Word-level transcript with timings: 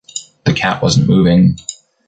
The 0.45 0.53
cat 0.53 0.81
wasn’t 0.81 1.07
moving. 1.07 1.57